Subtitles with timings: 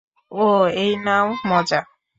[0.31, 1.79] ওহ, এই নাও মজা।